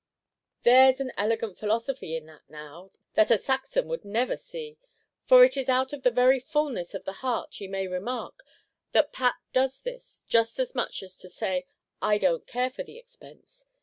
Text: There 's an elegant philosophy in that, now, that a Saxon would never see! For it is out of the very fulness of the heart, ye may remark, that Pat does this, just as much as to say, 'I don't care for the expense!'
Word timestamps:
There 0.63 0.91
's 0.91 0.99
an 0.99 1.11
elegant 1.15 1.59
philosophy 1.59 2.15
in 2.15 2.25
that, 2.25 2.41
now, 2.49 2.89
that 3.13 3.29
a 3.29 3.37
Saxon 3.37 3.87
would 3.87 4.03
never 4.03 4.35
see! 4.35 4.79
For 5.27 5.45
it 5.45 5.55
is 5.55 5.69
out 5.69 5.93
of 5.93 6.01
the 6.01 6.09
very 6.09 6.39
fulness 6.39 6.95
of 6.95 7.05
the 7.05 7.11
heart, 7.21 7.61
ye 7.61 7.67
may 7.67 7.87
remark, 7.87 8.43
that 8.93 9.13
Pat 9.13 9.35
does 9.53 9.81
this, 9.81 10.25
just 10.27 10.57
as 10.57 10.73
much 10.73 11.03
as 11.03 11.19
to 11.19 11.29
say, 11.29 11.67
'I 12.01 12.17
don't 12.17 12.47
care 12.47 12.71
for 12.71 12.81
the 12.81 12.97
expense!' 12.97 13.65